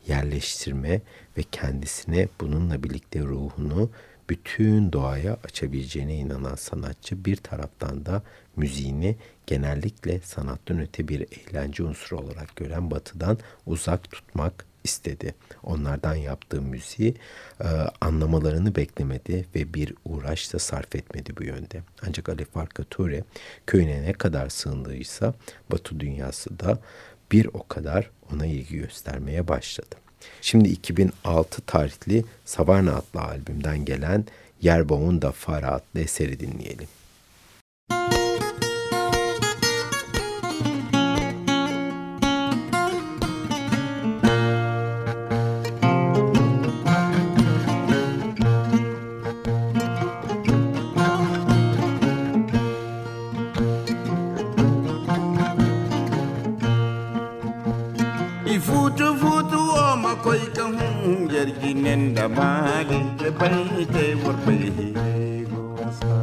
yerleştirme 0.07 1.01
ve 1.37 1.43
kendisine 1.51 2.27
bununla 2.41 2.83
birlikte 2.83 3.19
ruhunu 3.19 3.89
bütün 4.29 4.93
doğaya 4.93 5.37
açabileceğine 5.43 6.15
inanan 6.15 6.55
sanatçı 6.55 7.25
bir 7.25 7.35
taraftan 7.35 8.05
da 8.05 8.23
müziğini 8.55 9.15
genellikle 9.47 10.19
sanattan 10.19 10.79
öte 10.79 11.07
bir 11.07 11.27
eğlence 11.31 11.83
unsuru 11.83 12.19
olarak 12.19 12.55
gören 12.55 12.91
batıdan 12.91 13.37
uzak 13.65 14.11
tutmak 14.11 14.65
istedi. 14.83 15.35
Onlardan 15.63 16.15
yaptığı 16.15 16.61
müziği 16.61 17.15
e, 17.59 17.67
anlamalarını 18.01 18.75
beklemedi 18.75 19.45
ve 19.55 19.73
bir 19.73 19.93
uğraş 20.05 20.53
da 20.53 20.59
sarf 20.59 20.95
etmedi 20.95 21.37
bu 21.37 21.43
yönde. 21.43 21.81
Ancak 22.07 22.29
Ali 22.29 22.45
Farka 22.45 22.83
Ture 22.83 23.23
köyüne 23.67 24.01
ne 24.01 24.13
kadar 24.13 24.49
sığındıysa 24.49 25.33
Batı 25.71 25.99
dünyası 25.99 26.59
da 26.59 26.79
bir 27.31 27.45
o 27.53 27.67
kadar 27.67 28.09
ona 28.35 28.45
ilgi 28.45 28.77
göstermeye 28.77 29.47
başladı. 29.47 29.95
Şimdi 30.41 30.69
2006 30.69 31.61
tarihli 31.61 32.25
Savarna 32.45 32.95
adlı 32.95 33.21
albümden 33.21 33.85
gelen 33.85 34.25
Yerbağ'ın 34.61 35.21
da 35.21 35.31
Fara 35.31 35.71
adlı 35.71 35.99
eseri 35.99 36.39
dinleyelim. 36.39 36.87
koy 60.23 60.41
ka 60.55 60.63
hun 60.75 61.27
jirgi 61.31 61.71
nen 61.83 62.01
da 62.15 62.25
magi 62.37 62.99
ke 63.19 63.29
bai 63.39 63.85
te 63.93 64.05
war 64.23 64.35
bai 64.45 64.59
he 64.77 64.89
go 65.51 65.63
sa 65.99 66.13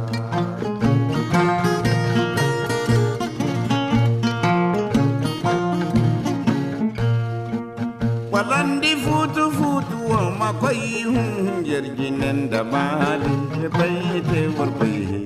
walandi 8.31 8.95
futu 9.03 9.51
futu 9.51 9.97
wa 10.11 10.21
makwai 10.39 11.03
hun 11.03 11.63
jirgin 11.65 12.49
da 12.51 12.63
mali 12.63 13.35
bai 13.77 14.21
te 14.29 14.41
warbai 14.57 15.16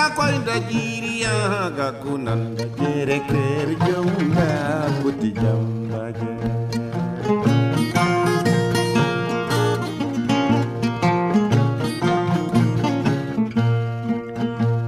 kakwanda 0.00 0.54
jiriya 0.68 1.34
ga 1.76 1.88
kunanda 2.00 2.64
jere 2.78 3.18
ker 3.28 3.68
jamba 3.84 4.48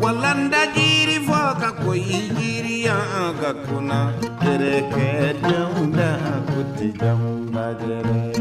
walanda 0.03 0.61
jiri 0.75 1.17
fo 1.27 1.41
ka 1.61 1.71
koyi 1.83 2.19
jiriya 2.37 2.97
ga 3.41 3.53
kuna 3.65 3.99
jere 4.43 4.77
ker 4.93 5.35
jamba 5.49 6.09
kuti 6.49 6.89
jamba 7.01 7.65
jere 7.81 8.32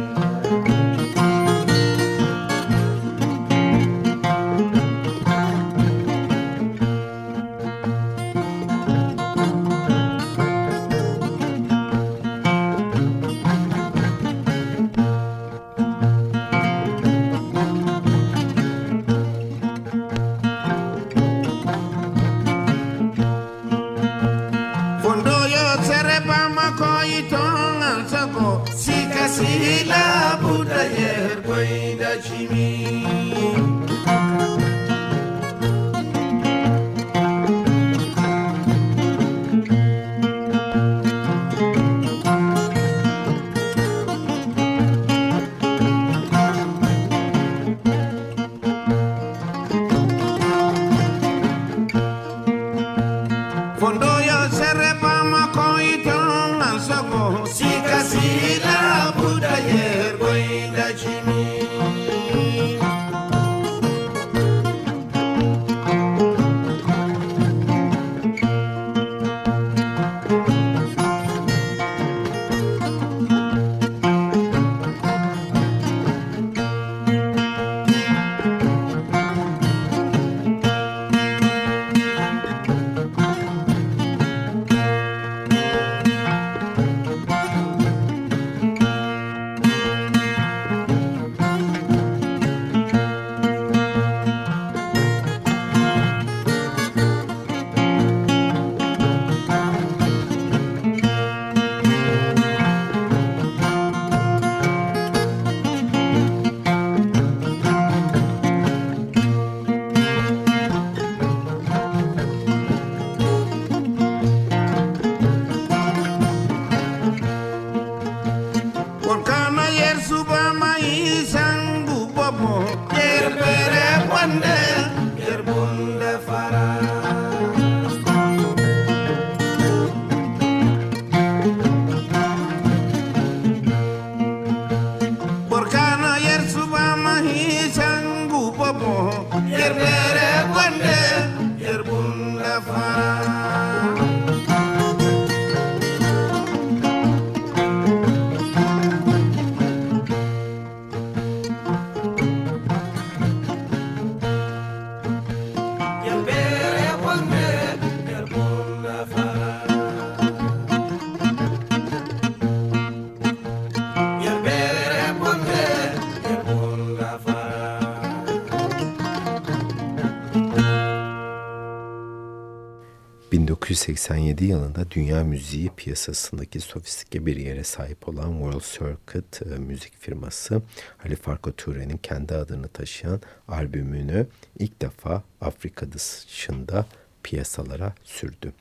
1987 173.81 174.45
yılında 174.45 174.91
dünya 174.91 175.23
müziği 175.23 175.69
piyasasındaki 175.77 176.59
sofistike 176.59 177.25
bir 177.25 177.37
yere 177.37 177.63
sahip 177.63 178.09
olan 178.09 178.31
World 178.31 178.61
Circuit 178.61 179.41
e, 179.41 179.59
müzik 179.59 179.97
firması 179.99 180.61
Ali 181.05 181.15
Farko 181.15 181.51
Ture'nin 181.51 181.97
kendi 181.97 182.35
adını 182.35 182.67
taşıyan 182.67 183.21
albümünü 183.47 184.27
ilk 184.59 184.81
defa 184.81 185.23
Afrika 185.41 185.91
dışında 185.91 186.85
piyasalara 187.23 187.93
sürdü. 188.03 188.53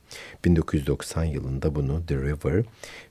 1990 0.45 1.23
yılında 1.23 1.75
bunu 1.75 2.05
The 2.05 2.15
River 2.15 2.63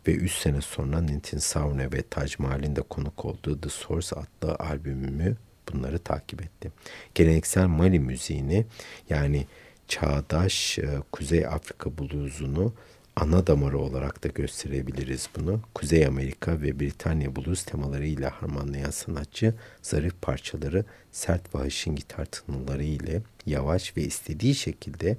ve 0.07 0.13
3 0.13 0.33
sene 0.33 0.61
sonra 0.61 1.01
Nintin 1.01 1.39
Saune 1.39 1.93
ve 1.93 2.03
Taj 2.03 2.39
Mahal'in 2.39 2.77
de 2.77 2.83
konuk 2.83 3.25
olduğu 3.25 3.61
The 3.61 3.69
Source 3.69 4.17
adlı 4.17 4.55
albümümü 4.55 5.37
bunları 5.73 5.99
takip 5.99 6.43
etti. 6.43 6.73
Geleneksel 7.15 7.67
Mali 7.67 8.01
müziğini 8.01 8.67
yani 9.11 9.47
çağdaş 9.91 10.79
e, 10.79 10.89
Kuzey 11.13 11.47
Afrika 11.47 11.99
bluzunu 11.99 12.73
ana 13.17 13.47
damarı 13.47 13.79
olarak 13.79 14.25
da 14.25 14.29
gösterebiliriz 14.29 15.29
bunu. 15.37 15.61
Kuzey 15.75 16.07
Amerika 16.07 16.63
ve 16.63 16.81
Britanya 16.81 17.37
blues 17.37 17.65
temalarıyla 17.65 18.43
harmanlayan 18.43 18.91
sanatçı 18.91 19.55
zarif 19.83 20.23
parçaları 20.23 20.85
sert 21.13 21.55
ve 21.55 21.59
haşin 21.59 21.97
gitar 21.97 22.25
tınıları 22.25 22.83
ile 22.83 23.23
yavaş 23.47 23.97
ve 23.97 24.03
istediği 24.03 24.55
şekilde 24.55 25.17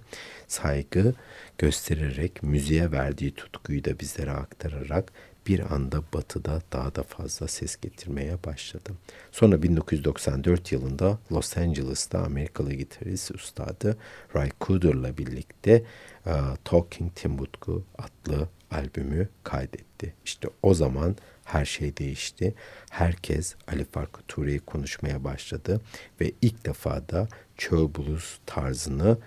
saygı 0.48 1.14
göstererek 1.58 2.44
müziğe 2.44 2.92
verdiği 2.92 3.32
tutkuyu 3.32 3.86
da 3.86 4.00
bizlere 4.00 4.32
aktararak 4.32 5.12
bir 5.52 5.74
anda 5.74 6.04
batıda 6.14 6.62
daha 6.74 6.96
da 6.96 7.04
fazla 7.04 7.48
ses 7.48 7.76
getirmeye 7.76 8.44
başladı. 8.44 8.90
Sonra 9.32 9.64
1994 9.64 10.72
yılında 10.72 11.20
Los 11.32 11.58
Angeles'ta 11.58 12.20
Amerikalı 12.20 12.74
gitarist 12.74 13.32
ustadı 13.32 13.98
Ray 14.36 14.52
Cooder'la 14.62 15.18
birlikte 15.18 15.84
uh, 16.26 16.56
Talking 16.64 17.16
Timbuktu 17.16 17.84
adlı 17.98 18.48
albümü 18.72 19.30
kaydetti. 19.44 20.14
İşte 20.26 20.48
o 20.64 20.74
zaman 20.74 21.16
her 21.46 21.66
şey 21.66 21.98
değişti. 21.98 22.54
Herkes 22.90 23.56
Ali 23.68 23.86
Farkı 23.86 24.22
Ture'yi 24.28 24.60
konuşmaya 24.60 25.24
başladı 25.24 25.82
ve 26.22 26.32
ilk 26.42 26.66
defa 26.66 27.10
da 27.10 27.28
çöl 27.58 27.90
blues 27.96 28.38
tarzını 28.46 29.18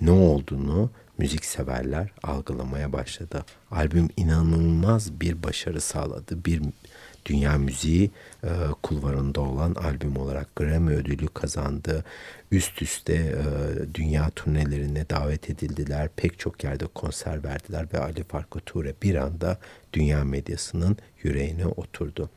ne 0.00 0.10
olduğunu 0.10 0.90
müzik 1.18 1.44
severler 1.44 2.10
algılamaya 2.22 2.92
başladı. 2.92 3.44
Albüm 3.70 4.08
inanılmaz 4.16 5.20
bir 5.20 5.42
başarı 5.42 5.80
sağladı. 5.80 6.44
Bir 6.44 6.62
dünya 7.26 7.58
müziği 7.58 8.10
e, 8.44 8.48
kulvarında 8.82 9.40
olan 9.40 9.74
albüm 9.74 10.16
olarak 10.16 10.56
Grammy 10.56 10.94
ödülü 10.94 11.28
kazandı. 11.28 12.04
Üst 12.50 12.82
üste 12.82 13.14
e, 13.14 13.44
dünya 13.94 14.30
turnelerine 14.30 15.10
davet 15.10 15.50
edildiler. 15.50 16.08
Pek 16.16 16.38
çok 16.38 16.64
yerde 16.64 16.86
konser 16.86 17.44
verdiler 17.44 17.86
ve 17.92 17.98
Ali 17.98 18.24
Farko 18.24 18.60
Ture 18.60 18.94
bir 19.02 19.14
anda 19.14 19.58
dünya 19.92 20.24
medyasının 20.24 20.96
yüreğine 21.22 21.66
oturdu. 21.66 22.30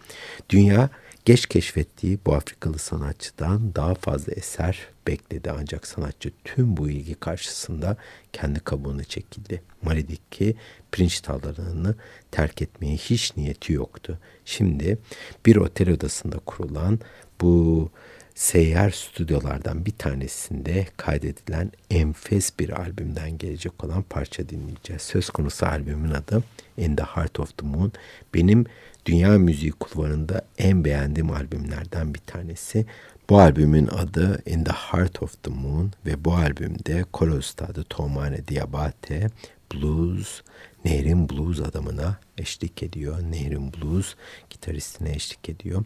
Dünya 0.49 0.89
geç 1.27 1.45
keşfettiği 1.45 2.19
bu 2.25 2.35
Afrikalı 2.35 2.79
sanatçıdan 2.79 3.75
daha 3.75 3.95
fazla 3.95 4.33
eser 4.33 4.79
bekledi 5.07 5.51
ancak 5.51 5.87
sanatçı 5.87 6.31
tüm 6.43 6.77
bu 6.77 6.89
ilgi 6.89 7.15
karşısında 7.15 7.97
kendi 8.33 8.59
kabuğuna 8.59 9.03
çekildi. 9.03 9.61
Mali'deki 9.81 10.55
pirinç 10.91 11.21
tarlalarını 11.21 11.95
terk 12.31 12.61
etmeye 12.61 12.95
hiç 12.95 13.37
niyeti 13.37 13.73
yoktu. 13.73 14.19
Şimdi 14.45 14.97
bir 15.45 15.55
otel 15.55 15.89
odasında 15.89 16.39
kurulan 16.39 16.99
bu 17.41 17.89
seyyar 18.35 18.91
stüdyolardan 18.91 19.85
bir 19.85 19.91
tanesinde 19.97 20.87
kaydedilen 20.97 21.71
enfes 21.91 22.59
bir 22.59 22.69
albümden 22.69 23.37
gelecek 23.37 23.83
olan 23.83 24.03
parça 24.03 24.49
dinleyeceğiz. 24.49 25.01
Söz 25.01 25.29
konusu 25.29 25.65
albümün 25.65 26.11
adı 26.11 26.43
In 26.77 26.95
the 26.95 27.03
Heart 27.03 27.39
of 27.39 27.57
the 27.57 27.65
Moon. 27.65 27.91
Benim 28.33 28.65
dünya 29.07 29.37
müziği 29.37 29.71
kulvarında 29.71 30.41
en 30.57 30.85
beğendiğim 30.85 31.31
albümlerden 31.31 32.13
bir 32.13 32.19
tanesi. 32.19 32.85
Bu 33.29 33.39
albümün 33.39 33.87
adı 33.87 34.41
In 34.45 34.63
the 34.63 34.71
Heart 34.71 35.23
of 35.23 35.43
the 35.43 35.51
Moon 35.51 35.91
ve 36.05 36.25
bu 36.25 36.33
albümde 36.33 37.03
koro 37.13 37.37
üstadı 37.37 37.83
Tomane 37.89 38.47
Diabate 38.47 39.29
blues, 39.73 40.41
Nehrin 40.85 41.29
blues 41.29 41.59
adamına 41.59 42.17
eşlik 42.37 42.83
ediyor. 42.83 43.17
Nehrin 43.31 43.73
blues 43.73 44.15
gitaristine 44.49 45.11
eşlik 45.11 45.49
ediyor. 45.49 45.83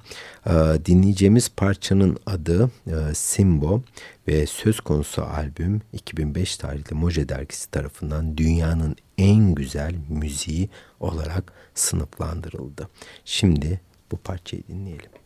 Ee, 0.48 0.86
dinleyeceğimiz 0.86 1.50
parçanın 1.50 2.18
adı 2.26 2.72
e, 2.88 3.14
Simbo 3.14 3.82
ve 4.28 4.46
söz 4.48 4.80
konusu 4.80 5.24
albüm 5.24 5.82
2005 5.94 6.58
tarihli 6.58 6.96
Moje 6.96 7.30
dergisi 7.30 7.72
tarafından 7.72 8.38
dünyanın 8.38 8.96
en 9.18 9.56
güzel 9.56 9.96
müziği 10.10 10.70
olarak 11.00 11.54
sınıflandırıldı. 11.76 12.89
Şimdi 13.26 13.82
bu 14.12 14.18
parçayı 14.18 14.64
dinleyelim. 14.68 15.20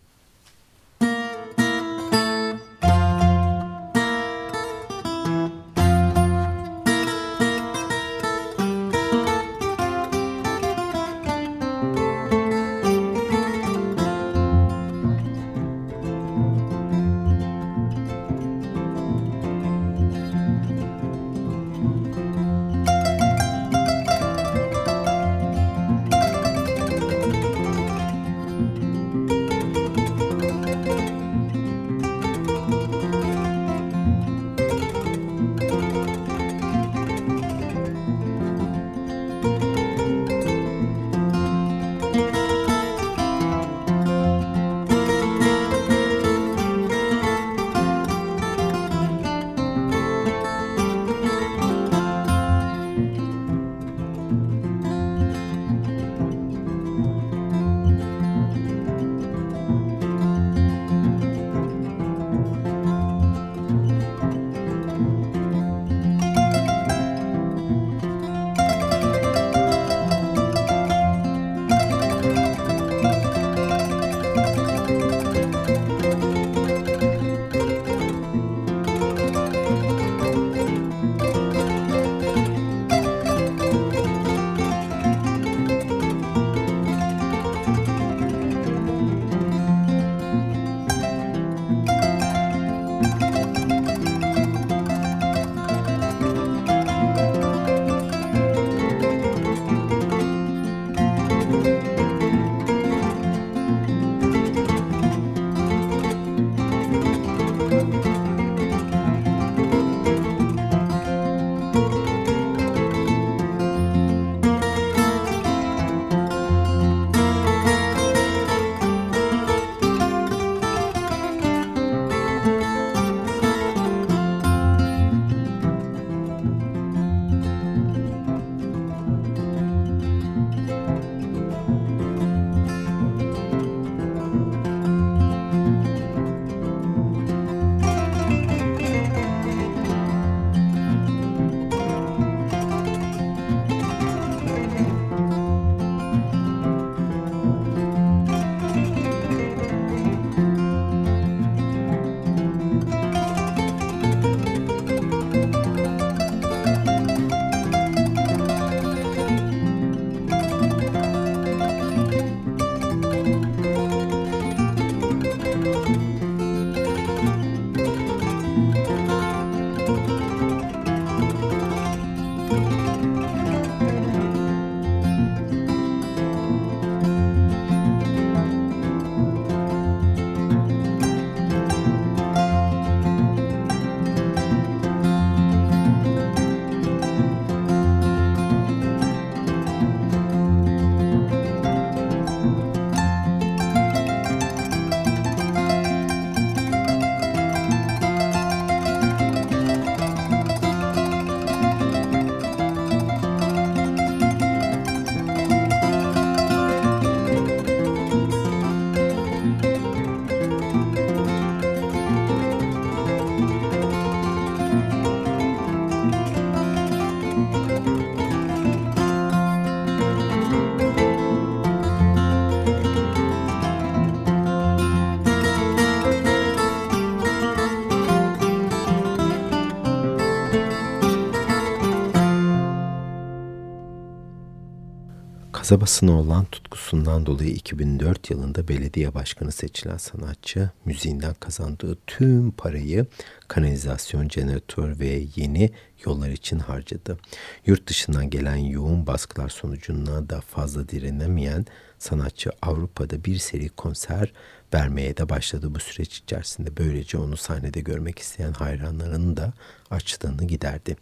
Kasabasına 235.56 236.20
olan 236.20 236.46
tutkusundan 236.46 237.26
dolayı 237.26 237.50
2004 237.50 238.30
yılında 238.30 238.68
belediye 238.68 239.14
başkanı 239.14 239.52
seçilen 239.52 239.98
sanatçı 239.98 240.70
müziğinden 240.86 241.34
kazandığı 241.34 241.98
tüm 242.08 242.52
parayı 242.52 243.06
kanalizasyon, 243.48 244.30
jeneratör 244.30 245.00
ve 245.00 245.24
yeni 245.36 245.72
yollar 246.06 246.30
için 246.30 246.60
harcadı. 246.60 247.18
Yurt 247.66 247.88
dışından 247.88 248.30
gelen 248.30 248.56
yoğun 248.56 249.08
baskılar 249.08 249.50
sonucunda 249.50 250.30
da 250.30 250.42
fazla 250.42 250.90
direnemeyen 250.90 251.66
sanatçı 252.00 252.52
Avrupa'da 252.62 253.24
bir 253.24 253.38
seri 253.38 253.70
konser 253.70 254.34
vermeye 254.74 255.18
de 255.18 255.30
başladı 255.30 255.76
bu 255.76 255.80
süreç 255.80 256.18
içerisinde. 256.18 256.78
Böylece 256.78 257.18
onu 257.18 257.38
sahnede 257.38 257.80
görmek 257.80 258.20
isteyen 258.20 258.54
hayranlarının 258.54 259.38
da 259.38 259.54
açlığını 259.92 260.44
giderdi. 260.48 260.96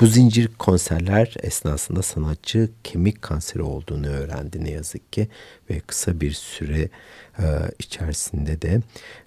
Bu 0.00 0.06
zincir 0.06 0.48
konserler 0.58 1.34
esnasında 1.42 2.02
sanatçı 2.02 2.70
kemik 2.84 3.22
kanseri 3.22 3.62
olduğunu 3.62 4.06
öğrendi 4.06 4.64
ne 4.64 4.70
yazık 4.70 5.12
ki 5.12 5.28
ve 5.70 5.80
kısa 5.80 6.20
bir 6.20 6.32
süre 6.32 6.88
e, 7.38 7.44
içerisinde 7.78 8.62
de 8.62 8.80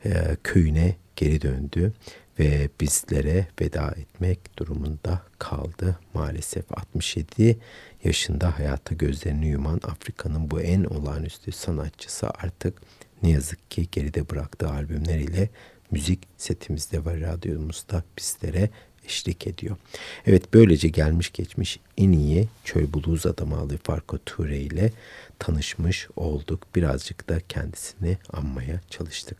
e, 0.05 0.37
köyüne 0.43 0.95
geri 1.15 1.41
döndü 1.41 1.93
ve 2.39 2.69
bizlere 2.81 3.47
veda 3.61 3.87
etmek 3.87 4.57
durumunda 4.59 5.21
kaldı. 5.39 5.99
Maalesef 6.13 6.65
67 6.77 7.57
yaşında 8.03 8.59
hayata 8.59 8.95
gözlerini 8.95 9.47
yuman 9.47 9.79
Afrika'nın 9.83 10.51
bu 10.51 10.61
en 10.61 10.83
olağanüstü 10.83 11.51
sanatçısı 11.51 12.29
artık 12.29 12.81
ne 13.25 13.31
yazık 13.31 13.71
ki 13.71 13.87
geride 13.91 14.29
bıraktığı 14.29 14.69
albümleriyle 14.69 15.49
müzik 15.91 16.19
setimizde 16.37 17.05
ve 17.05 17.21
radyomuzda 17.21 18.03
bizlere 18.17 18.69
eşlik 19.05 19.47
ediyor. 19.47 19.77
Evet 20.25 20.53
böylece 20.53 20.87
gelmiş 20.87 21.33
geçmiş 21.33 21.79
en 21.97 22.11
iyi 22.11 22.47
çöl 22.63 22.93
blues 22.93 23.25
adamı 23.25 23.57
Ali 23.57 23.77
Farko 23.77 24.17
Ture 24.17 24.59
ile 24.59 24.91
tanışmış 25.39 26.07
olduk. 26.15 26.75
Birazcık 26.75 27.29
da 27.29 27.39
kendisini 27.49 28.17
anmaya 28.33 28.81
çalıştık. 28.89 29.37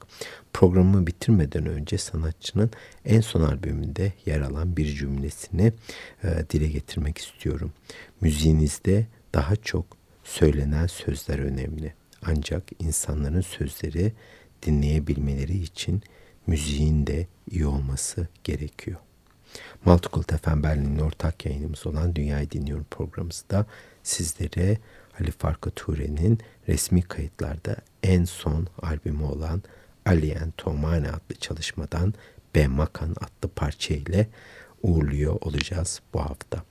Programı 0.54 1.08
bitirmeden 1.08 1.66
önce 1.66 1.98
sanatçının 1.98 2.72
en 3.06 3.22
son 3.22 3.42
albümünde 3.42 4.14
yer 4.26 4.42
alan 4.42 4.78
bir 4.78 4.96
cümlesini 4.96 5.74
e, 6.24 6.28
dile 6.50 6.68
getirmek 6.68 7.18
istiyorum. 7.18 7.72
Müziğinizde 8.22 9.08
daha 9.34 9.56
çok 9.56 9.86
söylenen 10.24 10.88
sözler 10.88 11.40
önemli. 11.40 11.94
Ancak 12.26 12.64
insanların 12.80 13.42
sözleri 13.42 14.14
dinleyebilmeleri 14.64 15.58
için 15.58 16.04
müziğin 16.48 17.08
de 17.08 17.28
iyi 17.52 17.66
olması 17.68 18.28
gerekiyor. 18.44 18.98
Multicult 19.86 20.42
FM 20.42 20.64
Berlin'in 20.64 21.00
ortak 21.00 21.46
yayınımız 21.46 21.88
olan 21.88 22.16
Dünyayı 22.16 22.52
Dinliyorum 22.52 22.86
programımızda 22.92 23.66
sizlere 24.04 24.78
Ali 25.20 25.32
Farka 25.32 25.70
Ture'nin 25.70 26.40
resmi 26.68 27.02
kayıtlarda 27.02 27.76
en 28.04 28.26
son 28.26 28.68
albümü 28.82 29.24
olan 29.24 29.64
Alien 30.06 30.54
Tomane 30.58 31.10
adlı 31.10 31.36
çalışmadan 31.40 32.14
B 32.56 32.68
Makan 32.68 33.10
adlı 33.10 33.50
parça 33.56 33.94
ile 33.94 34.28
uğurluyor 34.82 35.38
olacağız 35.42 36.02
bu 36.14 36.20
hafta. 36.20 36.64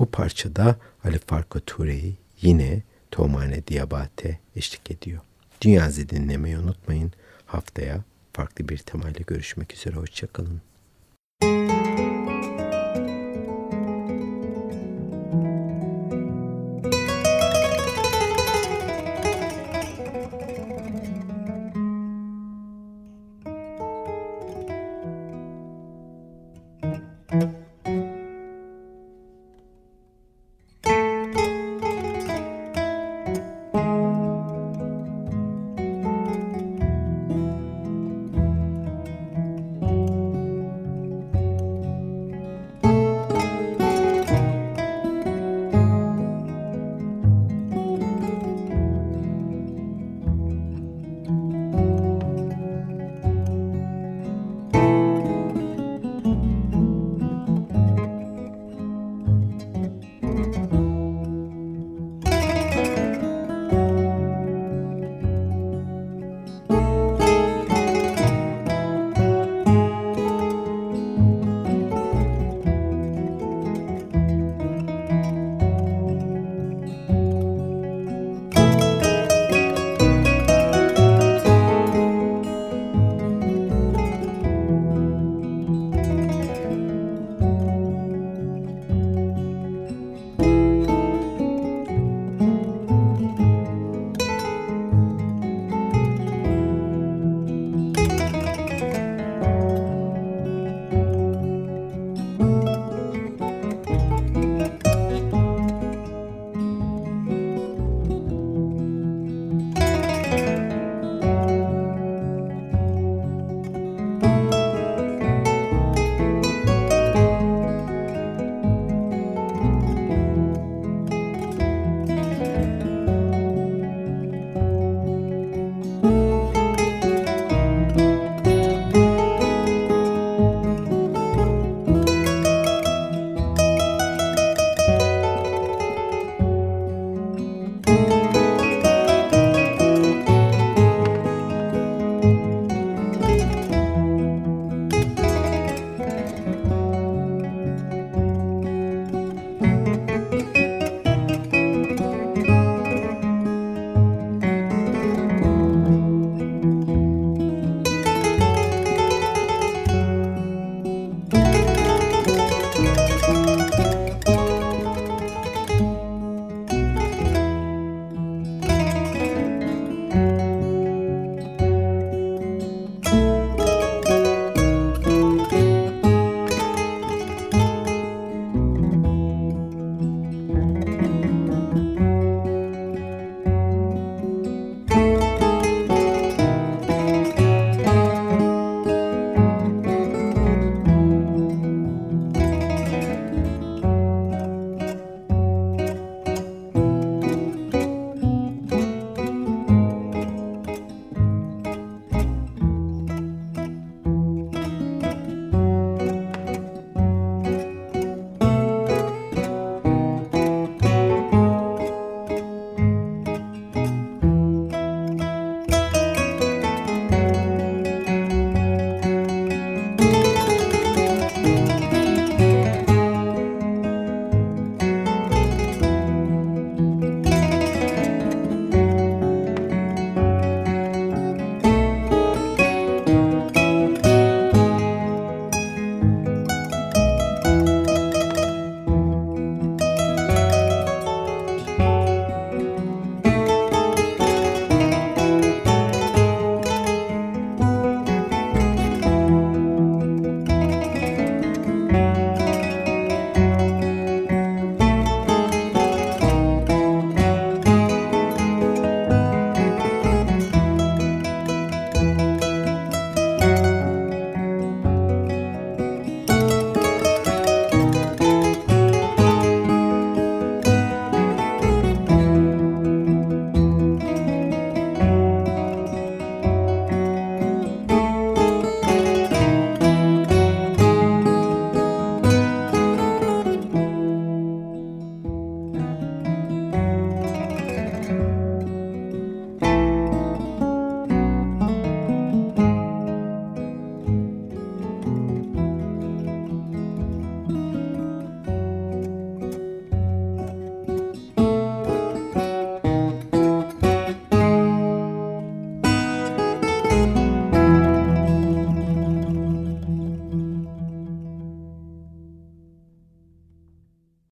Bu 0.00 0.06
parçada 0.06 0.76
Ali 1.04 1.18
Farka 1.18 1.60
Ture'yi 1.60 2.16
yine 2.42 2.82
Tomane 3.18 3.66
Diabate 3.66 4.38
eşlik 4.56 4.90
ediyor. 4.90 5.20
Dünyazı 5.60 6.08
dinlemeyi 6.08 6.58
unutmayın. 6.58 7.12
Haftaya 7.46 8.04
farklı 8.32 8.68
bir 8.68 8.78
temayla 8.78 9.20
görüşmek 9.26 9.74
üzere. 9.74 9.96
Hoşçakalın. 9.96 10.60